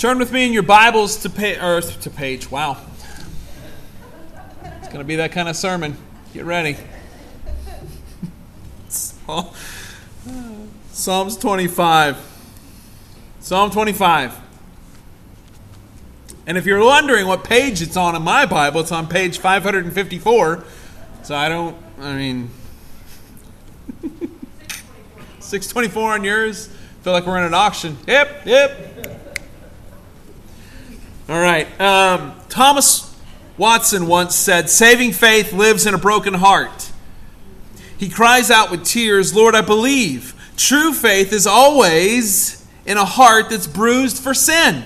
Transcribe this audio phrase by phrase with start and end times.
[0.00, 2.50] Turn with me in your Bibles to page, or to page.
[2.50, 2.78] Wow,
[4.62, 5.94] it's going to be that kind of sermon.
[6.32, 6.78] Get ready.
[10.90, 12.16] Psalms 25.
[13.40, 14.40] Psalm 25.
[16.46, 20.64] And if you're wondering what page it's on in my Bible, it's on page 554.
[21.24, 22.50] So I don't, I mean,
[25.40, 26.70] 624 on yours.
[27.02, 27.98] Feel like we're in an auction.
[28.06, 29.19] Yep, yep.
[31.30, 31.80] All right.
[31.80, 33.16] Um, Thomas
[33.56, 36.90] Watson once said, Saving faith lives in a broken heart.
[37.96, 40.34] He cries out with tears, Lord, I believe.
[40.56, 44.82] True faith is always in a heart that's bruised for sin.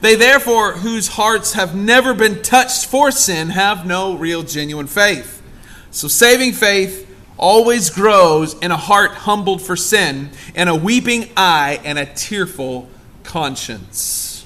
[0.00, 5.42] They, therefore, whose hearts have never been touched for sin, have no real, genuine faith.
[5.90, 11.80] So, saving faith always grows in a heart humbled for sin, and a weeping eye,
[11.84, 12.88] and a tearful
[13.24, 14.44] conscience.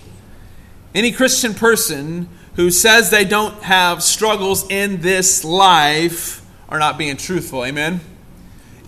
[0.94, 7.16] Any Christian person who says they don't have struggles in this life are not being
[7.16, 7.64] truthful.
[7.64, 8.00] Amen?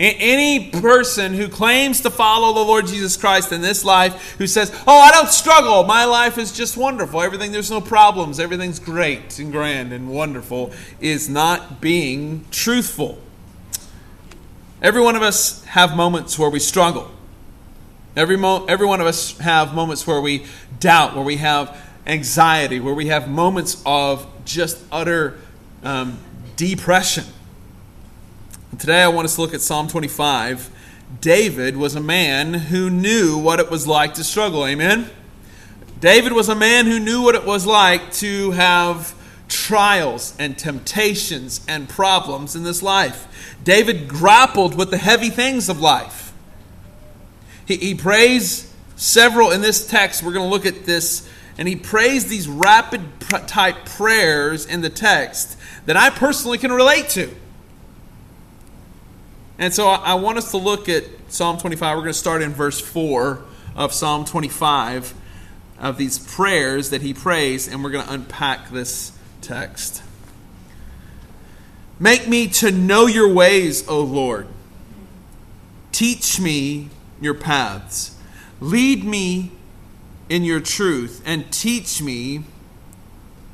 [0.00, 4.70] Any person who claims to follow the Lord Jesus Christ in this life, who says,
[4.86, 9.40] Oh, I don't struggle, my life is just wonderful, everything, there's no problems, everything's great
[9.40, 13.18] and grand and wonderful, is not being truthful.
[14.80, 17.10] Every one of us have moments where we struggle.
[18.16, 20.46] Every, mo- every one of us have moments where we
[20.80, 25.38] doubt, where we have anxiety, where we have moments of just utter
[25.82, 26.18] um,
[26.56, 27.24] depression.
[28.78, 30.70] Today I want us to look at Psalm 25.
[31.20, 34.66] David was a man who knew what it was like to struggle.
[34.66, 35.10] Amen?
[36.00, 39.14] David was a man who knew what it was like to have
[39.48, 43.56] trials and temptations and problems in this life.
[43.64, 46.27] David grappled with the heavy things of life.
[47.68, 50.22] He, he prays several in this text.
[50.22, 51.28] We're going to look at this.
[51.58, 53.02] And he prays these rapid
[53.46, 57.34] type prayers in the text that I personally can relate to.
[59.58, 61.96] And so I want us to look at Psalm 25.
[61.96, 63.42] We're going to start in verse 4
[63.76, 65.12] of Psalm 25
[65.80, 70.02] of these prayers that he prays, and we're going to unpack this text.
[71.98, 74.46] Make me to know your ways, O Lord.
[75.90, 76.88] Teach me
[77.20, 78.16] your paths.
[78.60, 79.52] Lead me
[80.28, 82.44] in your truth, and teach me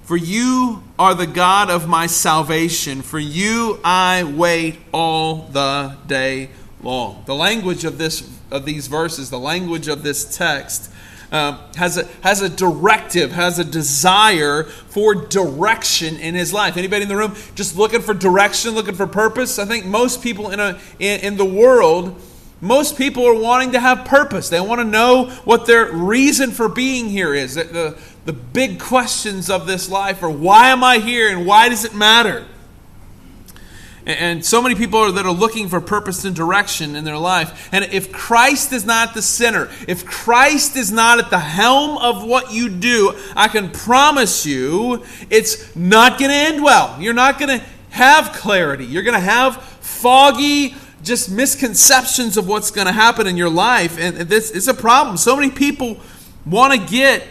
[0.05, 3.01] for you are the God of my salvation.
[3.01, 6.51] For you I wait all the day
[6.83, 7.23] long.
[7.25, 10.93] The language of this of these verses, the language of this text,
[11.33, 16.77] um, has a has a directive, has a desire for direction in his life.
[16.77, 19.59] Anybody in the room just looking for direction, looking for purpose?
[19.59, 22.21] I think most people in a in, in the world
[22.61, 24.49] most people are wanting to have purpose.
[24.49, 27.55] They want to know what their reason for being here is.
[27.57, 31.85] The, the big questions of this life are why am I here and why does
[31.85, 32.47] it matter?
[34.07, 37.71] And so many people are, that are looking for purpose and direction in their life.
[37.73, 42.23] And if Christ is not the center, if Christ is not at the helm of
[42.23, 47.01] what you do, I can promise you it's not going to end well.
[47.01, 48.85] You're not going to have clarity.
[48.85, 53.99] You're going to have foggy, just misconceptions of what's going to happen in your life.
[53.99, 55.17] And this is a problem.
[55.17, 56.01] So many people
[56.47, 57.27] want to get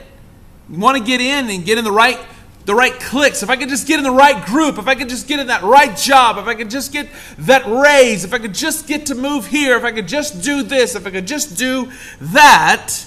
[0.69, 2.17] want to get in and get in the right
[2.65, 5.09] the right clicks, if I could just get in the right group, if I could
[5.09, 8.39] just get in that right job, if I could just get that raise, if I
[8.39, 11.27] could just get to move here, if I could just do this, if I could
[11.27, 11.91] just do
[12.21, 13.05] that,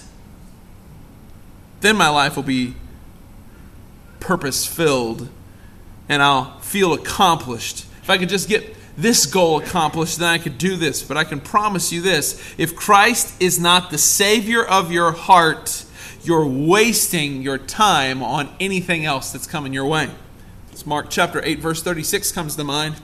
[1.80, 2.74] then my life will be
[4.20, 5.28] purpose filled
[6.08, 7.86] and I'll feel accomplished.
[8.02, 11.02] If I could just get this goal accomplished, then I could do this.
[11.02, 15.84] But I can promise you this if Christ is not the Savior of your heart,
[16.22, 20.10] you're wasting your time on anything else that's coming your way.
[20.72, 22.96] It's Mark chapter 8, verse 36 comes to mind.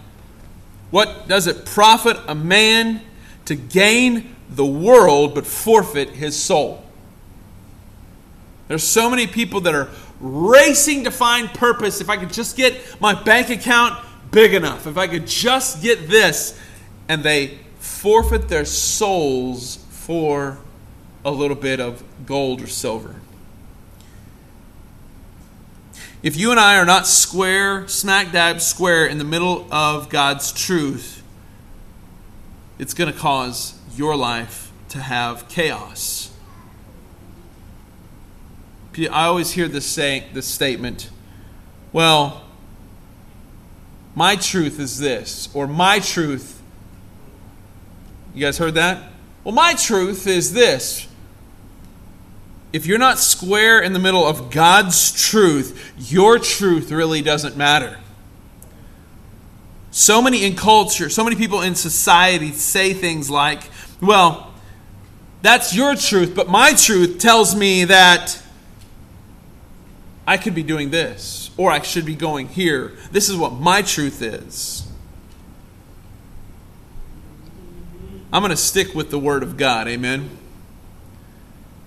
[0.91, 3.01] What does it profit a man
[3.47, 6.85] to gain the world but forfeit his soul?
[8.69, 9.89] There's so many people that are
[10.21, 12.01] racing to find purpose.
[12.01, 14.03] If I could just get my bank account
[14.33, 16.59] big enough, if I could just get this,
[17.09, 20.59] and they forfeit their souls for
[21.25, 23.17] a little bit of gold or silver.
[26.23, 30.53] If you and I are not square, smack dab square in the middle of God's
[30.53, 31.23] truth,
[32.79, 36.31] it's going to cause your life to have chaos.
[38.97, 41.11] I always hear this say this statement,
[41.93, 42.45] well,
[44.15, 46.61] my truth is this, or my truth.
[48.35, 49.11] You guys heard that?
[49.45, 51.09] Well, my truth is this.
[52.73, 57.99] if you're not square in the middle of God's truth, your truth really doesn't matter.
[59.91, 63.63] So many in culture, so many people in society say things like,
[64.01, 64.55] well,
[65.43, 68.42] that's your truth, but my truth tells me that
[70.27, 72.93] I could be doing this, or I should be going here.
[73.11, 74.87] This is what my truth is.
[78.33, 79.89] I'm going to stick with the Word of God.
[79.89, 80.39] Amen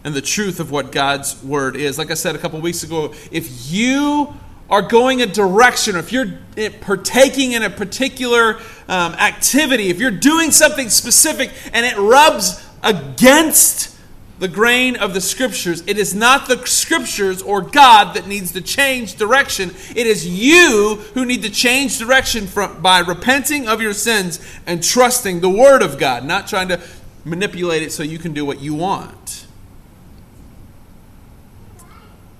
[0.06, 1.98] and the truth of what God's word is.
[1.98, 4.32] Like I said a couple weeks ago, if you
[4.70, 6.32] are going a direction, or if you're
[6.80, 13.95] partaking in a particular um, activity, if you're doing something specific and it rubs against
[14.38, 18.62] the grain of the scriptures, it is not the scriptures or God that needs to
[18.62, 19.74] change direction.
[19.96, 24.84] It is you who need to change direction from, by repenting of your sins and
[24.84, 26.82] trusting the word of God, not trying to
[27.24, 29.48] manipulate it so you can do what you want.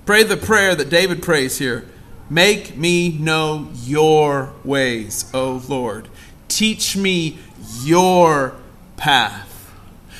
[0.04, 1.88] Pray the prayer that David prays here.
[2.28, 6.08] Make me know your ways, O Lord.
[6.48, 7.38] Teach me
[7.82, 8.54] your
[8.96, 9.55] path.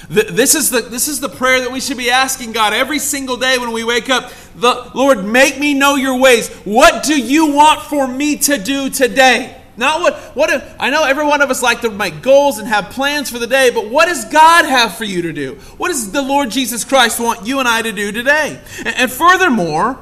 [0.08, 3.36] This is, the, this is the prayer that we should be asking God every single
[3.36, 4.30] day when we wake up.
[4.54, 6.48] The, Lord, make me know your ways.
[6.64, 9.60] What do you want for me to do today?
[9.76, 12.66] Not what, what if, I know every one of us like to make goals and
[12.66, 15.54] have plans for the day, but what does God have for you to do?
[15.76, 18.58] What does the Lord Jesus Christ want you and I to do today?
[18.78, 19.98] And, and furthermore,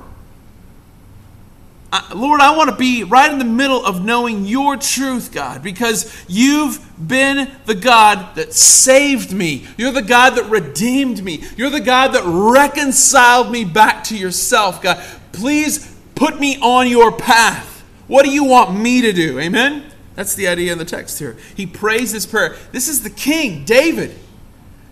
[2.14, 6.25] Lord, I want to be right in the middle of knowing your truth, God, because
[6.29, 9.67] you've been the God that saved me.
[9.76, 11.44] You're the God that redeemed me.
[11.56, 15.02] You're the God that reconciled me back to yourself, God.
[15.32, 17.85] Please put me on your path.
[18.06, 19.38] What do you want me to do?
[19.38, 19.85] Amen?
[20.14, 21.37] That's the idea in the text here.
[21.55, 22.56] He prays this prayer.
[22.73, 24.17] This is the king, David.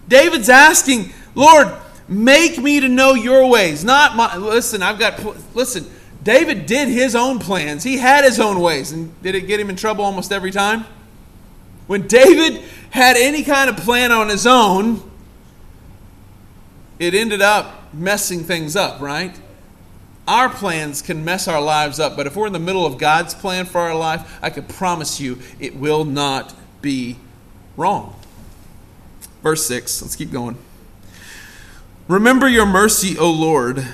[0.09, 1.73] David's asking, Lord,
[2.09, 3.85] make me to know your ways.
[3.85, 5.87] Not my, listen, I've got, listen,
[6.23, 7.83] David did his own plans.
[7.83, 8.93] He had his own ways.
[8.93, 10.85] And did it get him in trouble almost every time?
[11.87, 15.03] When David had any kind of plan on his own,
[16.99, 19.39] it ended up messing things up, right?
[20.29, 23.35] Our plans can mess our lives up, but if we're in the middle of God's
[23.35, 27.17] plan for our life, I can promise you it will not be
[27.77, 28.15] wrong.
[29.43, 30.57] Verse 6, let's keep going.
[32.07, 33.85] Remember your mercy, O Lord,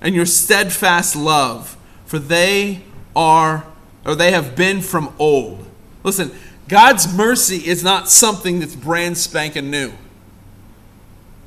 [0.00, 2.82] and your steadfast love, for they
[3.14, 3.66] are,
[4.04, 5.66] or they have been from old.
[6.04, 6.30] Listen,
[6.68, 9.92] God's mercy is not something that's brand spanking new.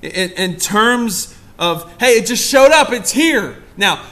[0.01, 3.61] In, in terms of, hey, it just showed up, it's here.
[3.77, 4.03] Now,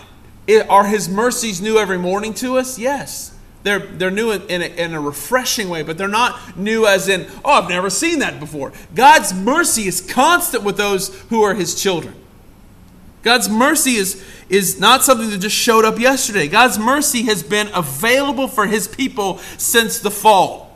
[0.46, 2.78] it, are his mercies new every morning to us?
[2.78, 3.36] Yes.
[3.64, 7.10] They're, they're new in, in, a, in a refreshing way, but they're not new as
[7.10, 8.72] in, oh, I've never seen that before.
[8.96, 12.16] God's mercy is constant with those who are his children.
[13.22, 16.48] God's mercy is, is not something that just showed up yesterday.
[16.48, 20.70] God's mercy has been available for his people since the fall.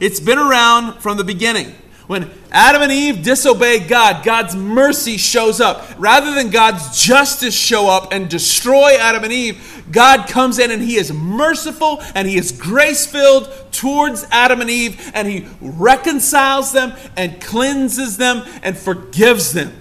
[0.00, 1.74] It's been around from the beginning.
[2.06, 5.86] When Adam and Eve disobey God, God's mercy shows up.
[5.96, 10.82] Rather than God's justice show up and destroy Adam and Eve, God comes in and
[10.82, 16.72] He is merciful and He is grace filled towards Adam and Eve and He reconciles
[16.72, 19.72] them and cleanses them and forgives them.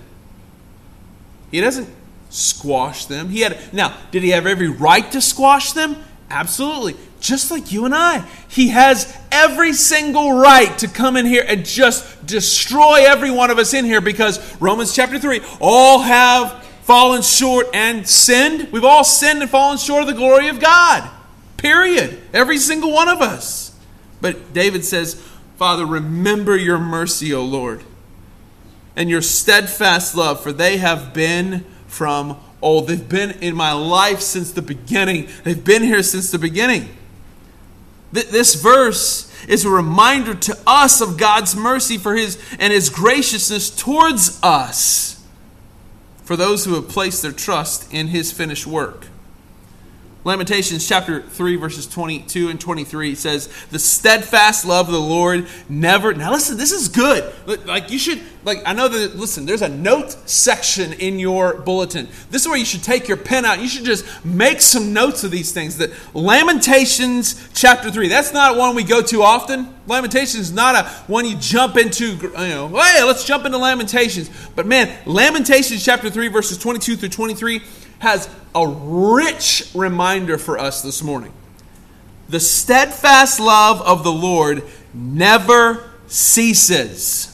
[1.53, 1.87] He doesn't
[2.29, 3.29] squash them.
[3.29, 5.95] He had now, did he have every right to squash them?
[6.29, 8.25] Absolutely just like you and I.
[8.49, 13.57] He has every single right to come in here and just destroy every one of
[13.57, 18.69] us in here because Romans chapter 3 all have fallen short and sinned.
[18.73, 21.09] We've all sinned and fallen short of the glory of God.
[21.55, 22.21] Period.
[22.33, 23.73] Every single one of us.
[24.19, 25.13] But David says,
[25.55, 27.83] Father, remember your mercy, O Lord,
[28.95, 32.87] and your steadfast love, for they have been from old.
[32.87, 35.27] They've been in my life since the beginning.
[35.43, 36.89] They've been here since the beginning.
[38.11, 43.69] This verse is a reminder to us of God's mercy for his and his graciousness
[43.69, 45.25] towards us
[46.23, 49.07] for those who have placed their trust in his finished work.
[50.25, 56.13] Lamentations chapter 3, verses 22 and 23 says, The steadfast love of the Lord never.
[56.13, 57.33] Now, listen, this is good.
[57.65, 62.07] Like, you should, like, I know that, listen, there's a note section in your bulletin.
[62.31, 63.59] This is where you should take your pen out.
[63.59, 65.77] You should just make some notes of these things.
[65.77, 69.73] That Lamentations chapter 3, that's not one we go to often.
[69.87, 74.29] Lamentations is not a one you jump into, you know, hey, let's jump into Lamentations.
[74.55, 77.61] But man, Lamentations chapter 3, verses 22 through 23
[78.03, 81.31] has a rich reminder for us this morning.
[82.27, 87.29] The steadfast love of the Lord never ceases.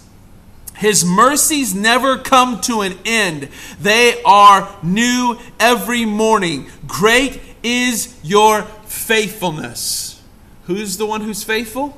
[0.76, 3.50] His mercies never come to an end.
[3.82, 6.68] They are new every morning.
[6.88, 10.22] Great is your faithfulness.
[10.66, 11.98] Who's the one who's faithful?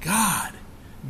[0.00, 0.52] God.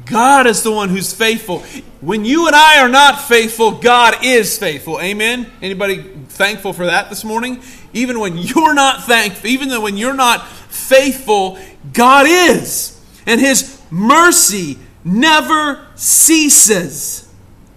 [0.07, 1.61] God is the one who's faithful.
[2.01, 5.01] When you and I are not faithful, God is faithful.
[5.01, 5.51] Amen.
[5.63, 7.63] Anybody thankful for that this morning?
[7.93, 11.59] Even when you're not thankful, even though when you're not faithful,
[11.93, 13.01] God is.
[13.25, 17.33] And his mercy never ceases.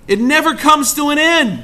[0.08, 1.64] It never comes to an end.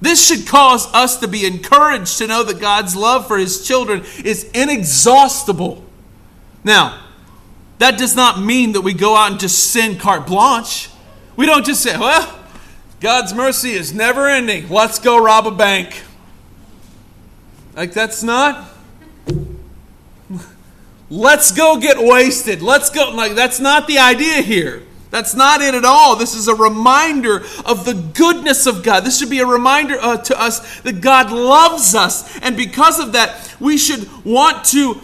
[0.00, 4.02] This should cause us to be encouraged to know that God's love for his children
[4.24, 5.84] is inexhaustible.
[6.64, 6.98] Now,
[7.80, 10.90] that does not mean that we go out and just sin carte blanche.
[11.34, 12.38] We don't just say, well,
[13.00, 14.68] God's mercy is never ending.
[14.68, 16.02] Let's go rob a bank.
[17.74, 18.70] Like, that's not.
[21.10, 22.60] Let's go get wasted.
[22.60, 23.10] Let's go.
[23.10, 24.82] Like, that's not the idea here.
[25.10, 26.16] That's not it at all.
[26.16, 29.04] This is a reminder of the goodness of God.
[29.04, 32.38] This should be a reminder uh, to us that God loves us.
[32.40, 35.00] And because of that, we should want to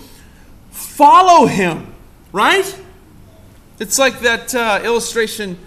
[0.71, 1.95] follow Him,
[2.33, 2.83] right?
[3.78, 5.59] It's like that uh, illustration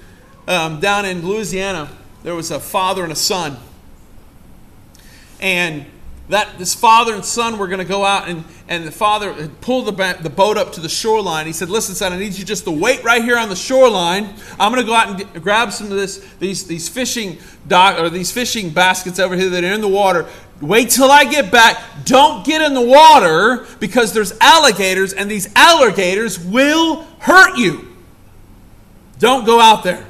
[0.48, 1.90] um, down in Louisiana.
[2.24, 3.58] There was a father and a son.
[5.40, 5.86] And
[6.30, 9.62] that this father and son were going to go out and, and the father had
[9.62, 12.46] pulled the, the boat up to the shoreline he said listen son i need you
[12.46, 15.42] just to wait right here on the shoreline i'm going to go out and get,
[15.42, 17.38] grab some of this these, these fishing
[17.68, 20.28] dock or these fishing baskets over here that are in the water
[20.62, 21.82] wait till i get back.
[22.06, 27.96] Don't get in the water because there's alligators and these alligators will hurt you.
[29.20, 30.06] Don't go out there.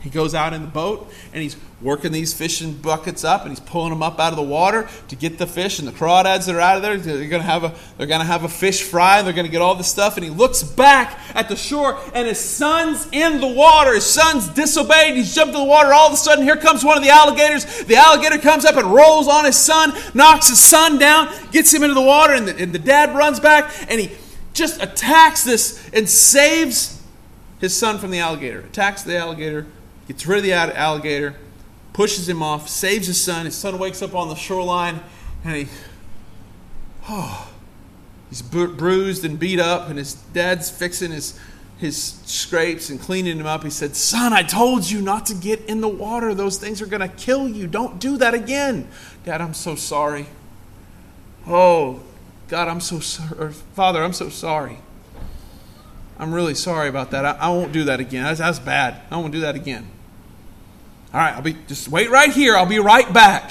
[0.00, 3.60] He goes out in the boat and he's working these fishing buckets up and he's
[3.60, 6.54] pulling them up out of the water to get the fish and the crawdads that
[6.56, 8.82] are out of there they're going to have a they're going to have a fish
[8.82, 11.54] fry and they're going to get all the stuff and he looks back at the
[11.54, 13.94] shore and his son's in the water.
[13.94, 15.92] His son's disobeyed he's jumped in the water.
[15.92, 17.64] All of a sudden here comes one of the alligators.
[17.84, 21.84] The alligator comes up and rolls on his son knocks his son down gets him
[21.84, 24.10] into the water and the, and the dad runs back and he
[24.52, 27.00] just attacks this and saves
[27.60, 28.60] his son from the alligator.
[28.60, 29.66] Attacks the alligator
[30.08, 31.36] gets rid of the alligator
[31.98, 33.44] pushes him off, saves his son.
[33.44, 35.00] His son wakes up on the shoreline
[35.44, 35.68] and he,
[37.08, 37.50] oh,
[38.28, 41.36] he's bruised and beat up, and his dad's fixing his,
[41.76, 43.64] his scrapes and cleaning him up.
[43.64, 46.34] He said, Son, I told you not to get in the water.
[46.34, 47.66] Those things are going to kill you.
[47.66, 48.86] Don't do that again.
[49.24, 50.26] Dad, I'm so sorry.
[51.48, 51.98] Oh,
[52.46, 53.52] God, I'm so sorry.
[53.74, 54.78] Father, I'm so sorry.
[56.16, 57.24] I'm really sorry about that.
[57.24, 58.22] I, I won't do that again.
[58.22, 59.02] That's, that's bad.
[59.10, 59.88] I won't do that again.
[61.12, 62.56] All right, I'll be just wait right here.
[62.56, 63.50] I'll be right back.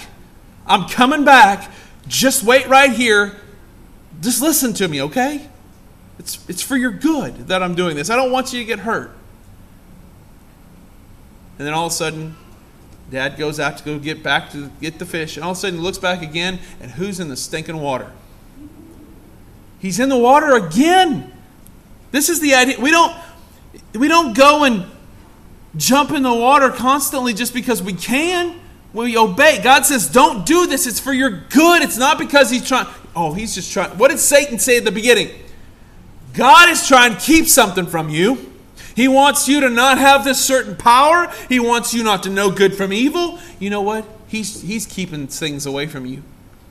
[0.66, 1.72] I'm coming back.
[2.08, 3.36] Just wait right here.
[4.22, 5.48] Just listen to me, okay?
[6.20, 8.10] It's it's for your good that I'm doing this.
[8.10, 9.12] I don't want you to get hurt.
[11.58, 12.36] And then all of a sudden,
[13.10, 15.60] Dad goes out to go get back to get the fish, and all of a
[15.60, 18.12] sudden he looks back again, and who's in the stinking water?
[19.80, 21.32] He's in the water again.
[22.12, 22.80] This is the idea.
[22.80, 23.16] We don't
[23.94, 24.86] we don't go and
[25.78, 28.60] jump in the water constantly just because we can.
[28.94, 29.62] We obey.
[29.62, 30.88] God says, don't do this.
[30.88, 31.82] It's for your good.
[31.84, 32.88] It's not because he's trying.
[33.16, 33.92] Oh, he's just trying.
[33.98, 35.30] What did Satan say at the beginning?
[36.34, 38.54] God is trying to keep something from you.
[38.96, 41.32] He wants you to not have this certain power.
[41.50, 43.40] He wants you not to know good from evil.
[43.60, 44.06] You know what?
[44.28, 46.24] He's, he's keeping things away from you.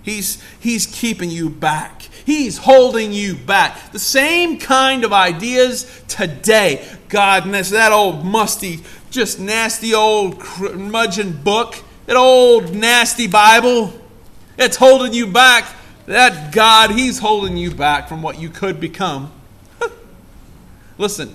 [0.02, 2.02] He's, he's keeping you back.
[2.24, 3.92] He's holding you back.
[3.92, 6.88] The same kind of ideas today.
[7.08, 13.92] God, that old musty, just nasty old curmudgeon book, that old nasty Bible,
[14.58, 15.66] it's holding you back.
[16.06, 19.32] That God, He's holding you back from what you could become.
[20.98, 21.34] Listen,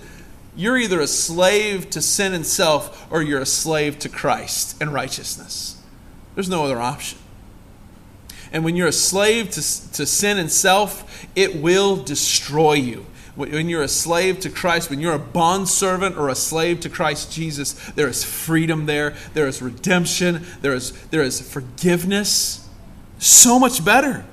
[0.56, 4.94] you're either a slave to sin and self or you're a slave to Christ and
[4.94, 5.82] righteousness.
[6.36, 7.20] There's no other option.
[8.54, 9.62] And when you're a slave to,
[9.94, 13.06] to sin and self, it will destroy you.
[13.36, 17.32] When you're a slave to Christ, when you're a bondservant or a slave to Christ
[17.32, 22.68] Jesus, there is freedom there, there is redemption, there is, there is forgiveness.
[23.20, 24.26] So much better.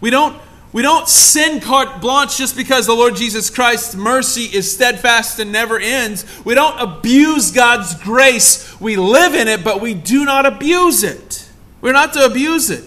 [0.00, 0.40] We don't,
[0.72, 5.50] we don't sin carte blanche just because the Lord Jesus Christ's mercy is steadfast and
[5.50, 6.24] never ends.
[6.44, 8.80] We don't abuse God's grace.
[8.80, 11.48] We live in it, but we do not abuse it.
[11.80, 12.84] We're not to abuse it.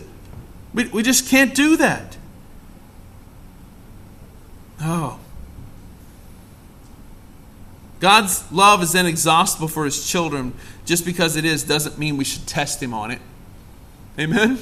[0.73, 2.15] We, we just can't do that.
[4.79, 5.19] Oh.
[8.03, 10.51] God's love is inexhaustible for his children.
[10.83, 13.21] Just because it is doesn't mean we should test him on it.
[14.19, 14.59] Amen?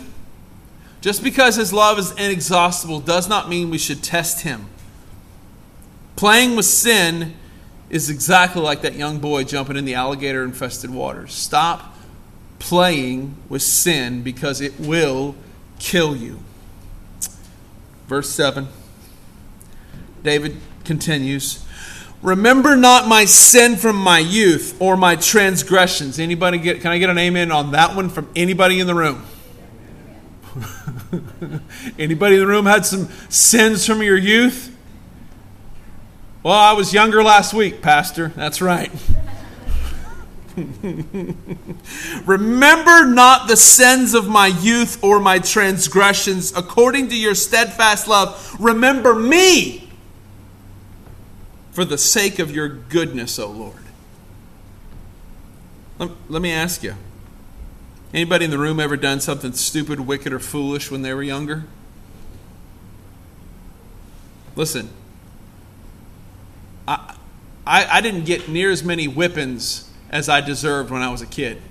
[1.01, 4.67] Just because his love is inexhaustible does not mean we should test him.
[6.15, 7.33] Playing with sin
[7.89, 11.33] is exactly like that young boy jumping in the alligator infested waters.
[11.33, 11.95] Stop
[12.59, 15.33] playing with sin because it will
[15.79, 16.41] kill you.
[18.05, 18.67] Verse 7.
[20.21, 21.65] David continues
[22.21, 26.19] Remember not my sin from my youth or my transgressions.
[26.19, 29.25] Anybody get can I get an amen on that one from anybody in the room?
[31.99, 34.75] anybody in the room had some sins from your youth?
[36.43, 38.29] Well, I was younger last week, Pastor.
[38.29, 38.91] That's right.
[42.25, 46.55] Remember not the sins of my youth or my transgressions.
[46.55, 49.80] According to your steadfast love, remember me
[51.71, 53.83] for the sake of your goodness, O Lord.
[55.97, 56.95] Let, let me ask you
[58.13, 61.63] anybody in the room ever done something stupid, wicked, or foolish when they were younger?
[64.55, 64.89] Listen,
[66.87, 67.15] I,
[67.65, 71.25] I, I didn't get near as many whippings as I deserved when I was a
[71.25, 71.61] kid.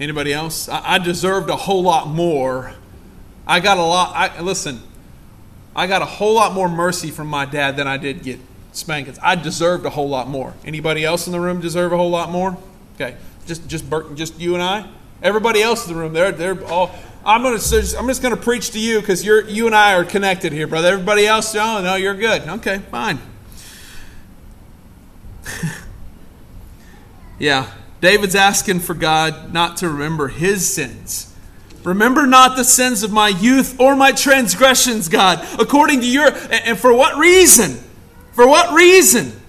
[0.00, 0.68] Anybody else?
[0.68, 2.74] I, I deserved a whole lot more.
[3.46, 4.12] I got a lot.
[4.16, 4.82] I, listen,
[5.76, 8.40] I got a whole lot more mercy from my dad than I did get
[8.72, 9.18] spankings.
[9.22, 10.54] I deserved a whole lot more.
[10.64, 12.56] Anybody else in the room deserve a whole lot more?
[12.94, 14.88] Okay, just just Bert, just you and I.
[15.22, 16.94] Everybody else in the room, they're they're all.
[17.24, 17.58] I'm gonna
[17.98, 20.88] I'm just gonna preach to you because you're you and I are connected here, brother.
[20.88, 22.42] Everybody else, oh no, you're good.
[22.48, 23.18] Okay, fine.
[27.38, 31.26] yeah, David's asking for God not to remember his sins.
[31.84, 36.30] Remember not the sins of my youth or my transgressions, God, according to your.
[36.50, 37.78] And for what reason?
[38.32, 39.40] For what reason?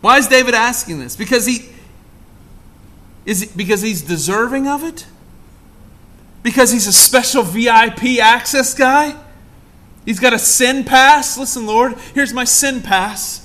[0.00, 1.16] Why is David asking this?
[1.16, 1.68] Because he.
[3.24, 5.06] Is it because he's deserving of it?
[6.42, 9.16] Because he's a special VIP access guy?
[10.04, 11.36] He's got a sin pass.
[11.36, 13.44] Listen, Lord, here's my sin pass.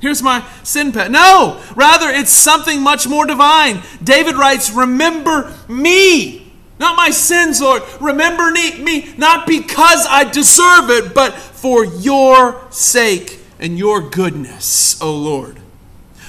[0.00, 1.08] Here's my sin pass.
[1.08, 3.82] No, rather, it's something much more divine.
[4.04, 6.45] David writes, Remember me,
[6.78, 7.82] not my sins, Lord.
[8.00, 15.14] Remember me, not because I deserve it, but for your sake and your goodness, O
[15.14, 15.58] Lord.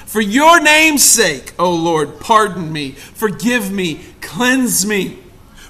[0.06, 5.20] For your name's sake, O Lord, pardon me, forgive me, cleanse me.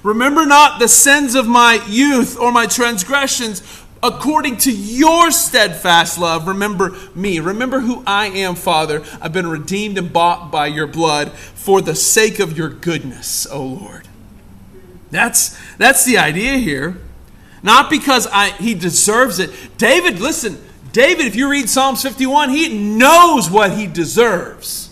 [0.04, 3.62] Remember not the sins of my youth or my transgressions.
[4.00, 7.40] According to your steadfast love, remember me.
[7.40, 9.02] Remember who I am, Father.
[9.20, 13.60] I've been redeemed and bought by your blood for the sake of your goodness, O
[13.60, 14.07] Lord.
[15.10, 16.98] That's, that's the idea here.
[17.62, 19.50] Not because I, he deserves it.
[19.78, 24.90] David, listen, David, if you read Psalms 51, he knows what he deserves.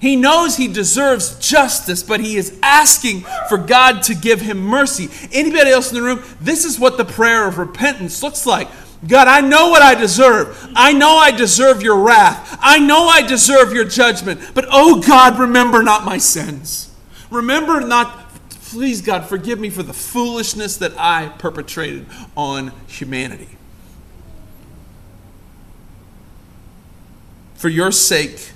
[0.00, 5.10] He knows he deserves justice, but he is asking for God to give him mercy.
[5.30, 6.22] Anybody else in the room?
[6.40, 8.68] This is what the prayer of repentance looks like.
[9.06, 10.72] God, I know what I deserve.
[10.74, 12.58] I know I deserve your wrath.
[12.60, 14.40] I know I deserve your judgment.
[14.54, 16.94] But oh God, remember not my sins.
[17.30, 18.29] Remember not,
[18.70, 22.06] please God, forgive me for the foolishness that I perpetrated
[22.36, 23.48] on humanity.
[27.54, 28.52] For your sake,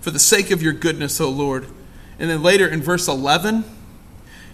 [0.00, 1.66] for the sake of your goodness, O Lord.
[2.20, 3.64] And then later in verse 11,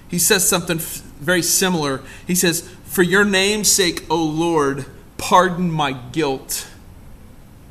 [0.09, 2.01] he says something very similar.
[2.27, 4.87] He says, For your name's sake, O Lord,
[5.19, 6.67] pardon my guilt,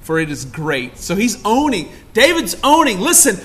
[0.02, 1.00] for it is great.
[1.00, 3.44] So he's owning, David's owning, listen,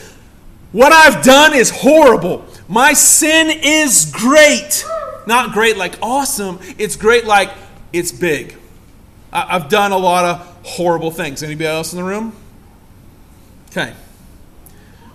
[0.72, 2.46] what I've done is horrible.
[2.68, 4.84] My sin is great.
[5.26, 7.50] Not great like awesome, it's great like
[7.92, 8.56] it's big.
[9.32, 11.42] I've done a lot of horrible things.
[11.42, 12.32] Anybody else in the room?
[13.70, 13.92] Okay.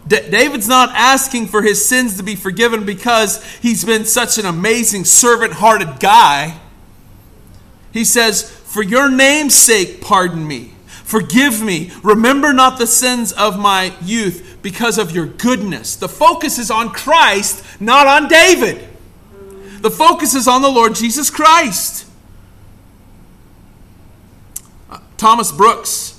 [0.07, 4.45] D- David's not asking for his sins to be forgiven because he's been such an
[4.45, 6.59] amazing, servant hearted guy.
[7.91, 10.73] He says, For your name's sake, pardon me.
[11.11, 11.91] Forgive me.
[12.03, 15.97] Remember not the sins of my youth because of your goodness.
[15.97, 18.87] The focus is on Christ, not on David.
[19.81, 22.05] The focus is on the Lord Jesus Christ.
[24.89, 26.17] Uh, Thomas Brooks,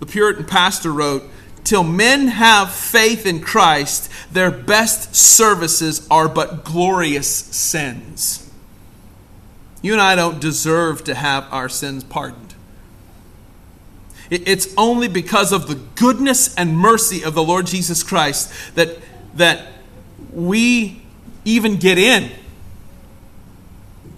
[0.00, 1.24] the Puritan pastor, wrote,
[1.62, 8.50] Till men have faith in Christ, their best services are but glorious sins.
[9.82, 12.43] You and I don't deserve to have our sins pardoned.
[14.30, 18.98] It's only because of the goodness and mercy of the Lord Jesus Christ that,
[19.34, 19.66] that
[20.32, 21.02] we
[21.44, 22.30] even get in.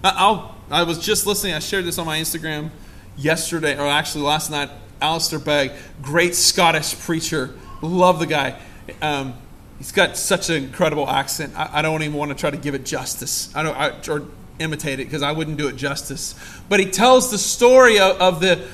[0.03, 2.69] I'll, I was just listening, I shared this on my Instagram
[3.17, 4.69] yesterday, or actually last night.
[5.01, 7.55] Alistair Begg, great Scottish preacher.
[7.81, 8.59] Love the guy.
[9.01, 9.35] Um,
[9.77, 11.53] he's got such an incredible accent.
[11.55, 13.53] I, I, don't even want to try to give it justice.
[13.55, 14.25] I don't I, or
[14.59, 16.33] imitate it because I wouldn't do it justice.
[16.67, 18.65] But he tells the story of, of the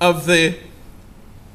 [0.00, 0.58] of the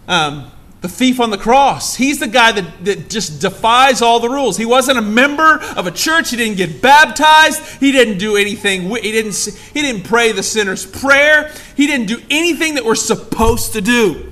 [0.08, 1.96] um, the thief on the cross.
[1.96, 4.56] He's the guy that, that just defies all the rules.
[4.56, 6.30] He wasn't a member of a church.
[6.30, 7.64] He didn't get baptized.
[7.80, 8.84] He didn't do anything.
[8.84, 9.36] He didn't,
[9.74, 11.52] he didn't pray the sinner's prayer.
[11.76, 14.32] He didn't do anything that we're supposed to do.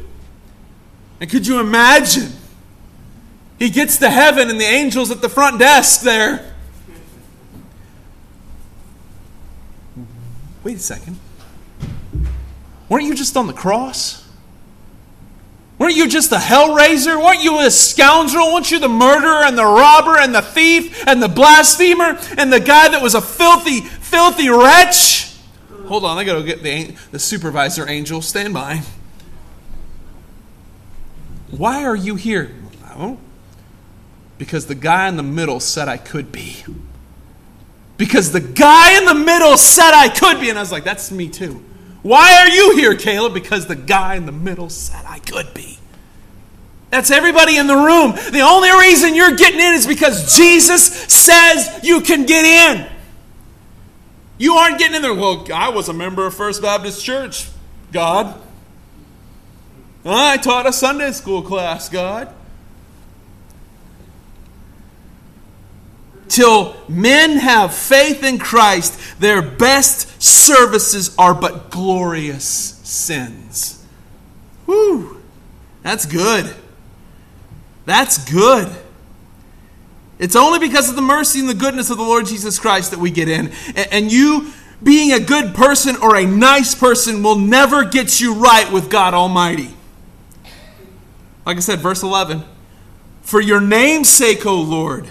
[1.20, 2.32] And could you imagine?
[3.58, 6.54] He gets to heaven and the angels at the front desk there.
[10.64, 11.18] Wait a second.
[12.90, 14.23] Weren't you just on the cross?
[15.78, 17.22] Weren't you just a hellraiser?
[17.22, 18.54] Weren't you a scoundrel?
[18.54, 22.60] Weren't you the murderer and the robber and the thief and the blasphemer and the
[22.60, 25.36] guy that was a filthy, filthy wretch?
[25.88, 28.22] Hold on, I gotta get the, the supervisor angel.
[28.22, 28.82] Stand by.
[31.52, 32.52] Why are you here?
[34.38, 36.64] Because the guy in the middle said I could be.
[37.98, 40.50] Because the guy in the middle said I could be.
[40.50, 41.64] And I was like, that's me too.
[42.04, 43.34] Why are you here, Caleb?
[43.34, 45.80] Because the guy in the middle said I could be.
[46.89, 48.12] That's everybody in the room.
[48.32, 52.88] The only reason you're getting in is because Jesus says you can get in.
[54.38, 55.13] You aren't getting in there.
[55.13, 57.50] Well, I was a member of First Baptist Church,
[57.92, 58.39] God.
[60.06, 62.34] I taught a Sunday school class, God.
[66.28, 73.86] Till men have faith in Christ, their best services are but glorious sins.
[74.66, 75.22] Whew,
[75.82, 76.54] that's good.
[77.86, 78.74] That's good.
[80.20, 83.00] It's only because of the mercy and the goodness of the Lord Jesus Christ that
[83.00, 83.52] we get in.
[83.92, 88.72] And you being a good person or a nice person will never get you right
[88.72, 89.76] with God Almighty.
[91.46, 92.44] Like I said, verse 11
[93.22, 95.10] For your name's sake, O Lord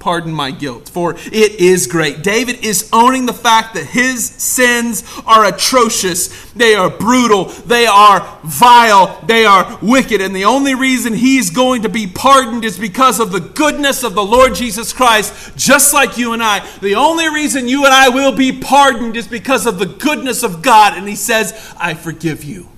[0.00, 2.22] pardon my guilt, for it is great.
[2.22, 6.50] David is owning the fact that his sins are atrocious.
[6.52, 7.44] They are brutal.
[7.44, 9.22] They are vile.
[9.26, 10.22] They are wicked.
[10.22, 14.14] And the only reason he's going to be pardoned is because of the goodness of
[14.14, 16.66] the Lord Jesus Christ, just like you and I.
[16.80, 20.62] The only reason you and I will be pardoned is because of the goodness of
[20.62, 20.96] God.
[20.96, 22.68] And he says, I forgive you.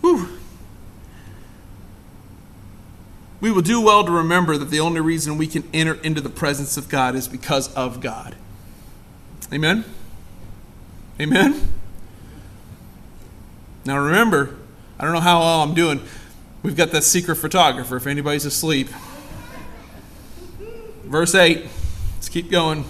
[0.00, 0.35] Whew.
[3.46, 6.28] We will do well to remember that the only reason we can enter into the
[6.28, 8.34] presence of God is because of God.
[9.52, 9.84] Amen?
[11.20, 11.72] Amen?
[13.84, 14.56] Now remember,
[14.98, 16.00] I don't know how well I'm doing.
[16.64, 18.88] We've got that secret photographer if anybody's asleep.
[21.04, 21.66] Verse 8.
[22.16, 22.84] Let's keep going.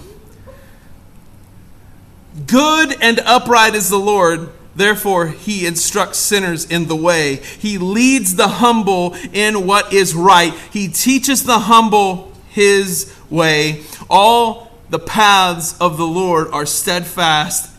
[2.47, 7.37] Good and upright is the Lord Therefore, he instructs sinners in the way.
[7.37, 10.53] He leads the humble in what is right.
[10.71, 13.81] He teaches the humble his way.
[14.07, 17.75] All the paths of the Lord are steadfast,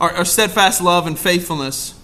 [0.00, 1.98] are, are steadfast love and faithfulness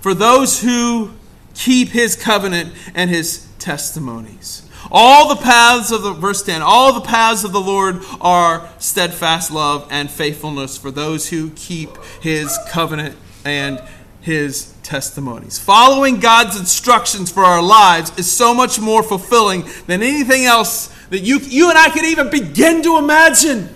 [0.00, 1.12] for those who
[1.54, 4.68] keep his covenant and his testimonies.
[4.90, 9.52] All the paths of the verse 10, all the paths of the Lord are steadfast
[9.52, 13.82] love and faithfulness for those who keep his covenant and
[14.20, 15.58] his testimonies.
[15.58, 21.20] Following God's instructions for our lives is so much more fulfilling than anything else that
[21.20, 23.68] you, you and I could even begin to imagine,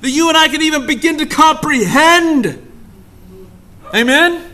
[0.00, 2.70] that you and I could even begin to comprehend.
[3.94, 4.50] Amen?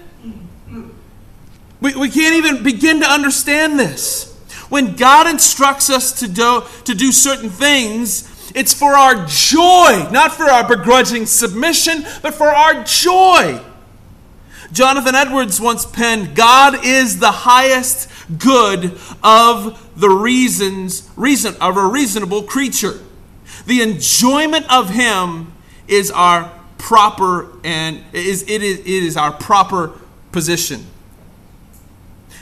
[1.80, 4.34] We, we can't even begin to understand this.
[4.68, 10.32] When God instructs us to do, to do certain things, it's for our joy, not
[10.32, 13.60] for our begrudging submission, but for our joy.
[14.72, 21.86] Jonathan Edwards once penned, God is the highest good of the reasons, reason of a
[21.86, 23.00] reasonable creature.
[23.66, 25.52] The enjoyment of him
[25.86, 29.92] is our proper and is it is it is our proper
[30.32, 30.86] position.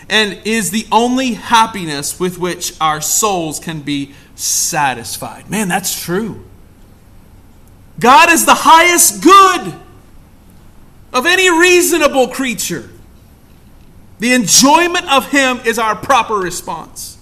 [0.08, 5.50] And is the only happiness with which our souls can be satisfied.
[5.50, 6.44] Man, that's true.
[7.98, 9.74] God is the highest good
[11.16, 12.90] of any reasonable creature.
[14.18, 17.16] The enjoyment of Him is our proper response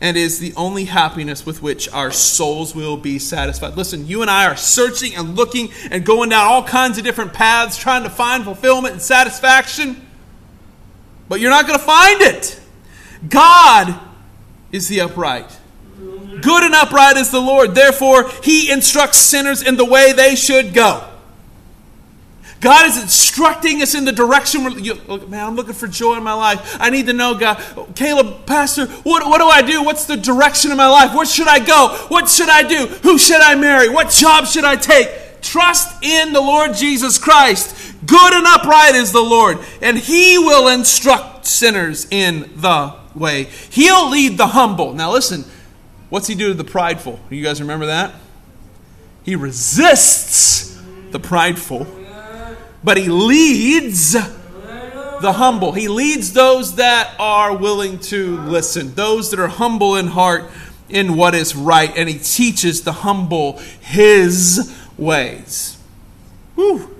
[0.00, 3.76] and is the only happiness with which our souls will be satisfied.
[3.76, 7.32] Listen, you and I are searching and looking and going down all kinds of different
[7.32, 10.06] paths trying to find fulfillment and satisfaction,
[11.28, 12.60] but you're not going to find it.
[13.28, 13.98] God
[14.70, 15.58] is the upright.
[15.98, 17.74] Good and upright is the Lord.
[17.74, 21.09] Therefore, He instructs sinners in the way they should go.
[22.60, 26.76] God is instructing us in the direction man, I'm looking for joy in my life.
[26.78, 27.62] I need to know, God.
[27.94, 29.82] Caleb, Pastor, what, what do I do?
[29.82, 31.14] What's the direction of my life?
[31.14, 31.96] Where should I go?
[32.08, 32.86] What should I do?
[33.02, 33.88] Who should I marry?
[33.88, 35.08] What job should I take?
[35.40, 37.94] Trust in the Lord Jesus Christ.
[38.04, 43.44] Good and upright is the Lord, and He will instruct sinners in the way.
[43.44, 44.92] He'll lead the humble.
[44.92, 45.44] Now, listen,
[46.10, 47.20] what's He do to the prideful?
[47.30, 48.14] You guys remember that?
[49.22, 51.86] He resists the prideful,
[52.82, 54.12] but He leads
[55.20, 55.72] the humble.
[55.72, 60.50] He leads those that are willing to listen, those that are humble in heart
[60.88, 65.78] in what is right, and he teaches the humble his ways.
[66.56, 66.96] Whew.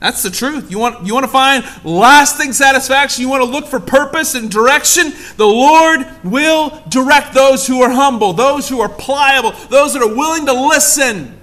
[0.00, 0.68] That's the truth.
[0.70, 3.22] You want, you want to find lasting satisfaction?
[3.22, 5.12] You want to look for purpose and direction?
[5.36, 10.12] The Lord will direct those who are humble, those who are pliable, those that are
[10.12, 11.38] willing to listen.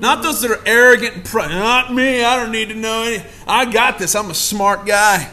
[0.00, 1.50] Not those that are arrogant and proud.
[1.50, 2.22] Not me.
[2.24, 3.24] I don't need to know any.
[3.46, 4.14] I got this.
[4.14, 5.30] I'm a smart guy.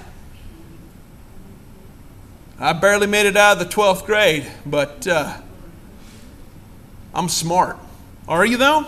[2.59, 5.35] I barely made it out of the 12th grade, but uh,
[7.13, 7.77] I'm smart.
[8.27, 8.85] Are you, though?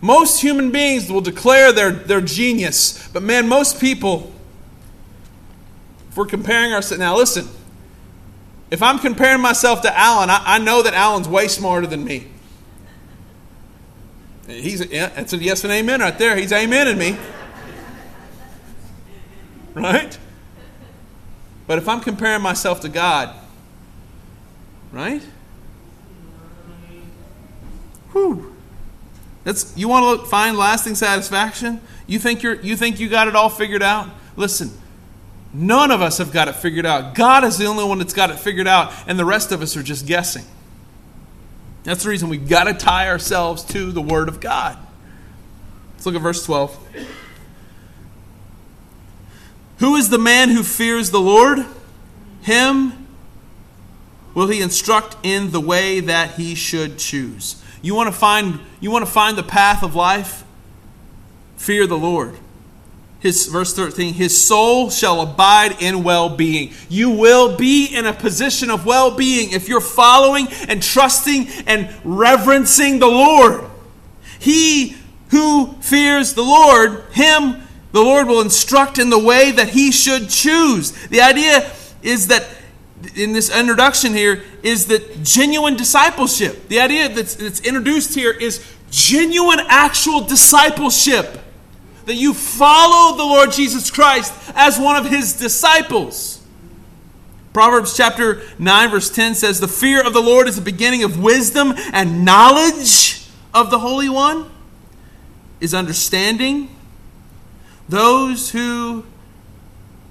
[0.00, 4.32] Most human beings will declare their, their genius, but man, most people,
[6.08, 7.46] if we're comparing ourselves, now listen,
[8.70, 12.31] if I'm comparing myself to Alan, I, I know that Alan's way smarter than me.
[14.60, 16.36] He's that's a yes and amen right there.
[16.36, 17.16] He's amening me.
[19.74, 20.18] Right?
[21.66, 23.34] But if I'm comparing myself to God,
[24.90, 25.22] right?
[28.12, 28.54] Whew.
[29.44, 31.80] That's, you want to find lasting satisfaction?
[32.06, 34.08] You think, you're, you think you got it all figured out?
[34.36, 34.70] Listen,
[35.52, 37.14] none of us have got it figured out.
[37.14, 39.76] God is the only one that's got it figured out, and the rest of us
[39.76, 40.44] are just guessing.
[41.84, 44.78] That's the reason we've got to tie ourselves to the Word of God.
[45.94, 46.78] Let's look at verse 12.
[49.78, 51.66] Who is the man who fears the Lord?
[52.42, 53.06] Him
[54.34, 57.60] will he instruct in the way that he should choose.
[57.82, 60.44] You want to find you want to find the path of life?
[61.56, 62.36] Fear the Lord.
[63.22, 66.72] His verse 13, his soul shall abide in well-being.
[66.88, 72.98] You will be in a position of well-being if you're following and trusting and reverencing
[72.98, 73.70] the Lord.
[74.40, 74.96] He
[75.30, 80.28] who fears the Lord, him the Lord will instruct in the way that he should
[80.28, 80.90] choose.
[81.08, 81.70] The idea
[82.02, 82.46] is that
[83.14, 86.68] in this introduction here is that genuine discipleship.
[86.68, 91.38] The idea that's, that's introduced here is genuine, actual discipleship.
[92.06, 96.42] That you follow the Lord Jesus Christ as one of his disciples.
[97.52, 101.22] Proverbs chapter 9, verse 10 says, The fear of the Lord is the beginning of
[101.22, 104.50] wisdom, and knowledge of the Holy One
[105.60, 106.74] is understanding.
[107.88, 109.04] Those who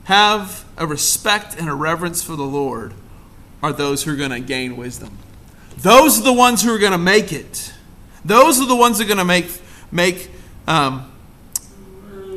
[0.06, 2.94] have a respect and a reverence for the Lord
[3.64, 5.18] are those who are going to gain wisdom.
[5.78, 7.74] Those are the ones who are going to make it.
[8.24, 9.48] Those are the ones that are going to make,
[9.92, 10.30] make
[10.68, 11.11] um,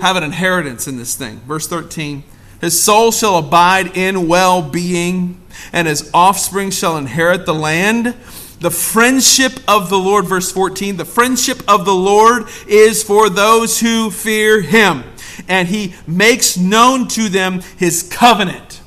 [0.05, 1.38] have an inheritance in this thing.
[1.40, 2.25] Verse 13
[2.61, 5.40] His soul shall abide in well being,
[5.73, 8.14] and his offspring shall inherit the land.
[8.61, 13.81] The friendship of the Lord, verse 14, the friendship of the Lord is for those
[13.81, 15.05] who fear him
[15.49, 18.81] and he makes known to them his covenant.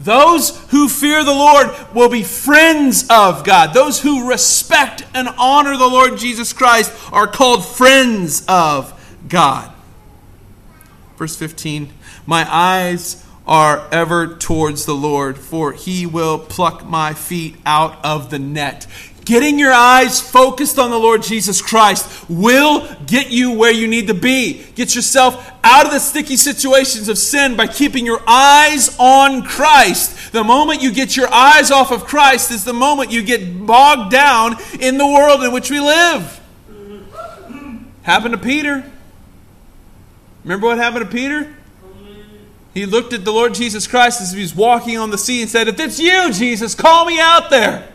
[0.00, 3.74] Those who fear the Lord will be friends of God.
[3.74, 8.92] Those who respect and honor the Lord Jesus Christ are called friends of
[9.28, 9.72] God.
[11.18, 11.92] Verse 15
[12.26, 18.30] My eyes are ever towards the Lord, for he will pluck my feet out of
[18.30, 18.86] the net.
[19.24, 24.06] Getting your eyes focused on the Lord Jesus Christ will get you where you need
[24.06, 24.64] to be.
[24.74, 30.32] Get yourself out of the sticky situations of sin by keeping your eyes on Christ.
[30.32, 34.12] The moment you get your eyes off of Christ is the moment you get bogged
[34.12, 36.40] down in the world in which we live.
[38.02, 38.90] Happened to Peter.
[40.48, 41.54] Remember what happened to Peter?
[42.72, 45.50] He looked at the Lord Jesus Christ as he was walking on the sea and
[45.50, 47.86] said, If it's you, Jesus, call me out there.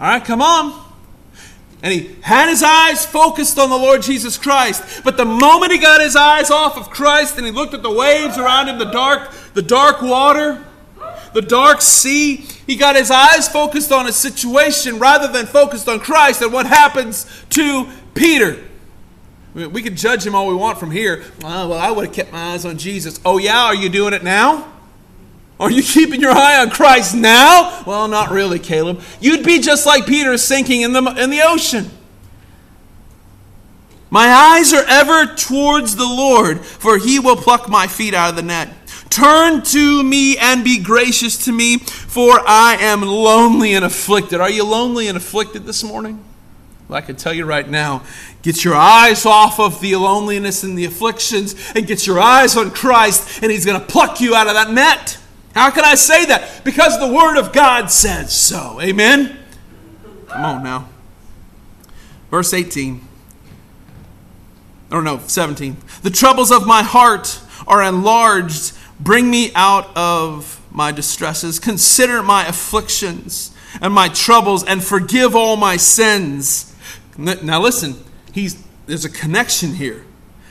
[0.00, 0.82] All right, come on.
[1.82, 5.02] And he had his eyes focused on the Lord Jesus Christ.
[5.04, 7.92] But the moment he got his eyes off of Christ and he looked at the
[7.92, 10.64] waves around him, the dark, the dark water,
[11.34, 12.36] the dark sea,
[12.66, 16.40] he got his eyes focused on a situation rather than focused on Christ.
[16.40, 18.64] And what happens to Peter?
[19.54, 21.22] We can judge him all we want from here.
[21.44, 23.20] Oh, well, I would have kept my eyes on Jesus.
[23.24, 23.66] Oh, yeah?
[23.66, 24.72] Are you doing it now?
[25.60, 27.84] Are you keeping your eye on Christ now?
[27.86, 29.00] Well, not really, Caleb.
[29.20, 31.90] You'd be just like Peter sinking in the, in the ocean.
[34.10, 38.36] My eyes are ever towards the Lord, for he will pluck my feet out of
[38.36, 38.68] the net.
[39.08, 44.40] Turn to me and be gracious to me, for I am lonely and afflicted.
[44.40, 46.24] Are you lonely and afflicted this morning?
[46.88, 48.02] Well, I can tell you right now
[48.42, 52.70] get your eyes off of the loneliness and the afflictions and get your eyes on
[52.70, 55.18] Christ, and He's going to pluck you out of that net.
[55.54, 56.62] How can I say that?
[56.64, 58.80] Because the Word of God says so.
[58.82, 59.38] Amen?
[60.28, 60.88] Come on now.
[62.30, 63.00] Verse 18.
[64.90, 65.76] Or no, 17.
[66.02, 68.76] The troubles of my heart are enlarged.
[69.00, 71.58] Bring me out of my distresses.
[71.58, 76.73] Consider my afflictions and my troubles and forgive all my sins.
[77.16, 80.04] Now listen, he's, there's a connection here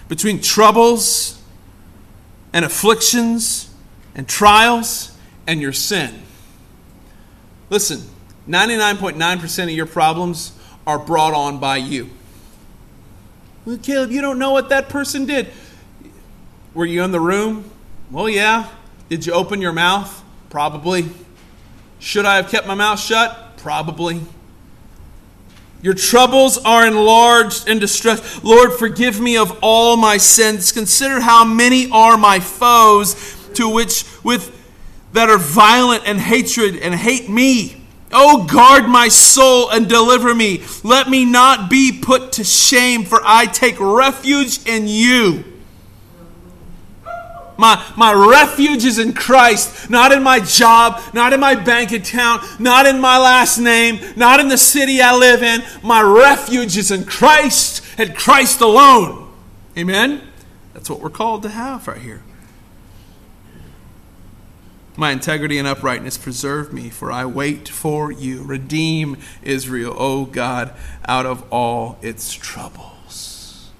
[0.07, 1.41] between troubles
[2.53, 3.73] and afflictions
[4.15, 6.21] and trials and your sin.
[7.69, 8.01] Listen,
[8.47, 12.09] 99.9% of your problems are brought on by you.
[13.65, 15.47] Well, Caleb, you don't know what that person did.
[16.73, 17.69] Were you in the room?
[18.11, 18.69] Well, yeah.
[19.09, 20.23] Did you open your mouth?
[20.49, 21.09] Probably.
[21.99, 23.57] Should I have kept my mouth shut?
[23.57, 24.21] Probably.
[25.83, 28.43] Your troubles are enlarged and distressed.
[28.43, 30.71] Lord, forgive me of all my sins.
[30.71, 33.15] Consider how many are my foes
[33.55, 34.57] to which with
[35.11, 37.85] that are violent and hatred and hate me.
[38.13, 40.63] Oh, guard my soul and deliver me.
[40.83, 45.52] Let me not be put to shame, for I take refuge in you.
[47.57, 52.59] My, my refuge is in Christ, not in my job, not in my bank account,
[52.59, 55.63] not in my last name, not in the city I live in.
[55.83, 59.31] My refuge is in Christ and Christ alone.
[59.77, 60.21] Amen?
[60.73, 62.23] That's what we're called to have right here.
[64.95, 68.43] My integrity and uprightness preserve me, for I wait for you.
[68.43, 70.73] Redeem Israel, O God,
[71.07, 73.71] out of all its troubles.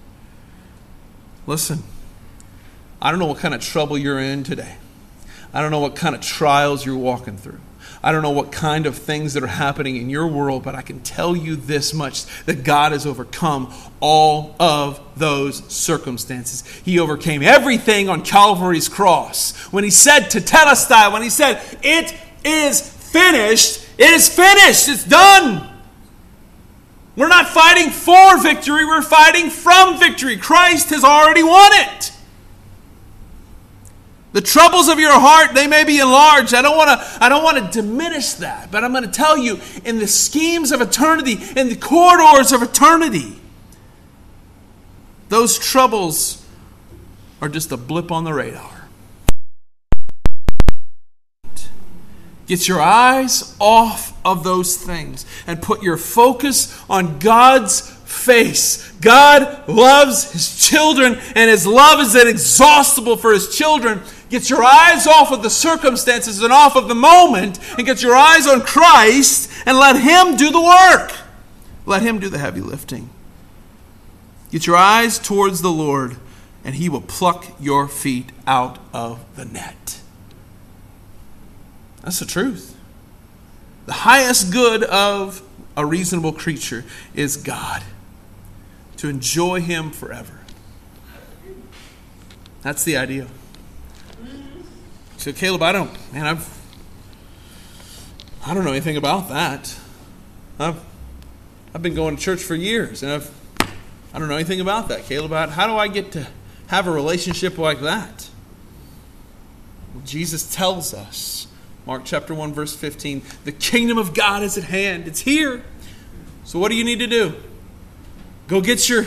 [1.45, 1.83] Listen,
[3.03, 4.77] I don't know what kind of trouble you're in today.
[5.53, 7.59] I don't know what kind of trials you're walking through.
[8.01, 10.81] I don't know what kind of things that are happening in your world, but I
[10.81, 16.65] can tell you this much that God has overcome all of those circumstances.
[16.85, 19.53] He overcame everything on Calvary's cross.
[19.73, 25.69] When he said Tetelestai, when he said, It is finished, it is finished, it's done.
[27.17, 30.37] We're not fighting for victory, we're fighting from victory.
[30.37, 32.12] Christ has already won it.
[34.33, 36.55] The troubles of your heart, they may be enlarged.
[36.55, 39.37] I don't want to I don't want to diminish that, but I'm going to tell
[39.37, 43.39] you in the schemes of eternity, in the corridors of eternity,
[45.29, 46.43] those troubles
[47.41, 48.89] are just a blip on the radar.
[52.47, 58.91] Get your eyes off of those things and put your focus on God's face.
[58.93, 64.01] God loves his children, and his love is inexhaustible for his children.
[64.33, 68.15] Get your eyes off of the circumstances and off of the moment, and get your
[68.15, 71.13] eyes on Christ, and let him do the work.
[71.85, 73.11] Let him do the heavy lifting.
[74.49, 76.17] Get your eyes towards the Lord,
[76.63, 80.01] and he will pluck your feet out of the net.
[82.01, 82.75] That's the truth.
[83.85, 85.43] The highest good of
[85.77, 87.83] a reasonable creature is God
[88.97, 90.39] to enjoy Him forever.
[92.63, 93.27] That's the idea.
[95.23, 96.61] So, Caleb, I don't, man, I've,
[98.45, 99.73] I don't know anything about that.
[100.59, 100.83] I've,
[101.73, 103.31] I've been going to church for years, and I've,
[104.13, 105.31] I don't know anything about that, Caleb.
[105.31, 106.27] How do I get to
[106.67, 108.27] have a relationship like that?
[109.93, 111.47] Well, Jesus tells us,
[111.85, 115.07] Mark chapter 1, verse 15, the kingdom of God is at hand.
[115.07, 115.63] It's here.
[116.43, 117.33] So, what do you need to do?
[118.49, 119.05] Go get your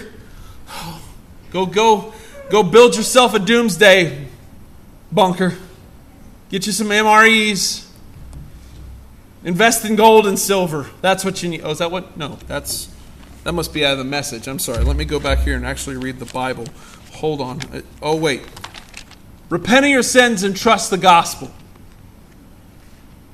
[1.51, 2.15] go go
[2.49, 4.29] go build yourself a doomsday
[5.13, 5.59] bunker.
[6.57, 7.87] Get you some MREs.
[9.45, 10.89] Invest in gold and silver.
[11.03, 11.61] That's what you need.
[11.63, 12.17] Oh, is that what?
[12.17, 12.89] No, that's
[13.45, 14.49] that must be out of the message.
[14.49, 14.83] I'm sorry.
[14.83, 16.65] Let me go back here and actually read the Bible.
[17.17, 17.61] Hold on.
[17.65, 18.41] Uh, oh, wait.
[19.51, 21.51] Repent of your sins and trust the gospel.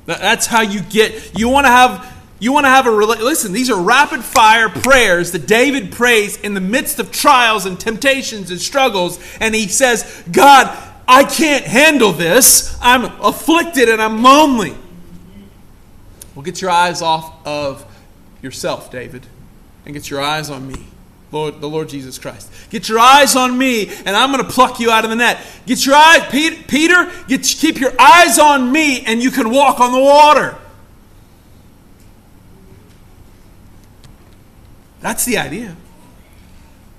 [0.06, 1.38] That's how you get.
[1.38, 5.30] You want to have you want to have a listen, these are rapid fire prayers
[5.30, 9.20] that David prays in the midst of trials and temptations and struggles.
[9.38, 12.74] And he says, God, I can't handle this.
[12.80, 14.74] I'm afflicted and I'm lonely.
[16.34, 17.84] Well, get your eyes off of
[18.40, 19.26] yourself, David,
[19.84, 20.86] and get your eyes on me.
[21.30, 22.50] Lord, the Lord Jesus Christ.
[22.70, 25.38] Get your eyes on me, and I'm going to pluck you out of the net.
[25.66, 29.92] Get your eyes, Peter, get, keep your eyes on me, and you can walk on
[29.92, 30.56] the water.
[35.00, 35.76] That's the idea.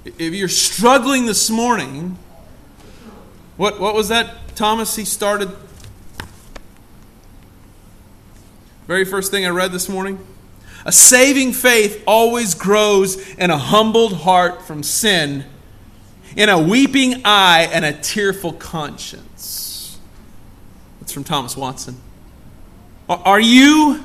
[0.06, 2.18] If you're struggling this morning,
[3.58, 4.96] what, what was that, Thomas?
[4.96, 5.50] He started.
[8.88, 10.20] Very first thing I read this morning.
[10.86, 15.46] A saving faith always grows in a humbled heart from sin,
[16.36, 19.98] in a weeping eye and a tearful conscience.
[21.00, 21.98] That's from Thomas Watson.
[23.08, 24.04] Are you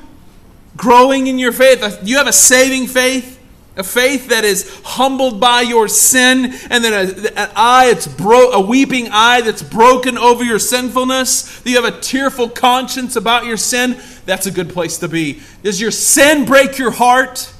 [0.77, 1.81] growing in your faith?
[2.03, 3.38] Do you have a saving faith?
[3.79, 8.51] A faith that is humbled by your sin, and then a, an eye, it's bro-
[8.51, 11.61] a weeping eye that's broken over your sinfulness.
[11.61, 13.97] Do you have a tearful conscience about your sin?
[14.25, 15.39] That's a good place to be.
[15.63, 17.53] Does your sin break your heart?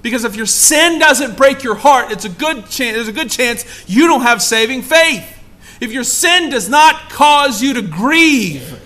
[0.00, 3.30] Because if your sin doesn't break your heart, it's a good chance, there's a good
[3.30, 5.30] chance you don't have saving faith.
[5.78, 8.80] If your sin does not cause you to grieve,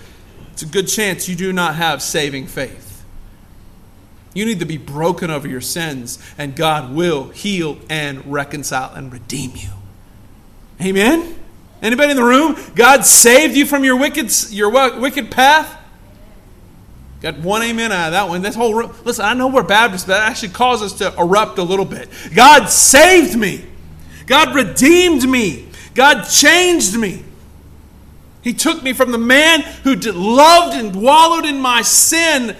[0.51, 2.90] it's a good chance you do not have saving faith.
[4.33, 9.11] You need to be broken over your sins, and God will heal and reconcile and
[9.11, 9.69] redeem you.
[10.81, 11.35] Amen?
[11.81, 12.55] Anybody in the room?
[12.75, 14.69] God saved you from your wicked, your
[14.99, 15.79] wicked path?
[17.21, 18.41] Got one amen out of that one.
[18.41, 18.95] This whole room.
[19.03, 22.09] Listen, I know we're Baptists, but that actually caused us to erupt a little bit.
[22.33, 23.65] God saved me.
[24.25, 25.67] God redeemed me.
[25.93, 27.23] God changed me.
[28.41, 32.55] He took me from the man who loved and wallowed in my sin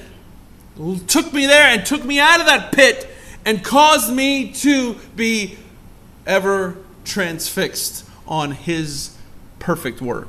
[1.08, 3.08] took me there and took me out of that pit
[3.46, 5.58] and caused me to be
[6.26, 9.18] ever transfixed on his
[9.60, 10.28] perfect work.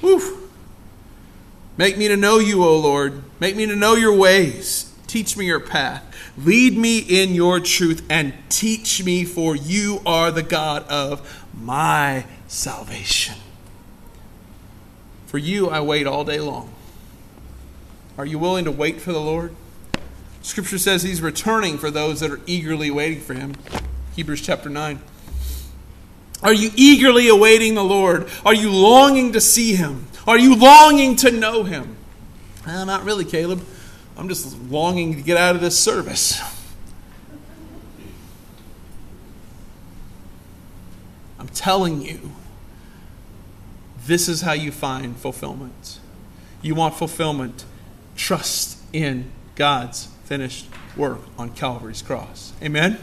[0.00, 0.48] Whew.
[1.76, 3.22] Make me to know you, O Lord.
[3.40, 4.92] Make me to know your ways.
[5.06, 6.04] Teach me your path.
[6.36, 12.26] Lead me in your truth and teach me, for you are the God of my
[12.46, 13.36] salvation.
[15.26, 16.72] For you I wait all day long.
[18.18, 19.54] Are you willing to wait for the Lord?
[20.42, 23.54] Scripture says he's returning for those that are eagerly waiting for him.
[24.16, 25.00] Hebrews chapter 9.
[26.42, 28.28] Are you eagerly awaiting the Lord?
[28.44, 30.08] Are you longing to see him?
[30.26, 31.96] Are you longing to know him?
[32.66, 33.64] Not really, Caleb.
[34.16, 36.40] I'm just longing to get out of this service.
[41.38, 42.32] I'm telling you,
[44.06, 46.00] this is how you find fulfillment.
[46.62, 47.64] You want fulfillment
[48.18, 50.66] trust in God's finished
[50.96, 52.52] work on Calvary's cross.
[52.62, 52.98] Amen?